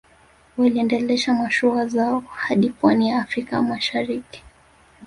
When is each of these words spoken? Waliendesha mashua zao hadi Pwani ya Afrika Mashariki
Waliendesha 0.57 1.33
mashua 1.33 1.85
zao 1.85 2.19
hadi 2.19 2.69
Pwani 2.69 3.09
ya 3.09 3.19
Afrika 3.21 3.61
Mashariki 3.61 4.43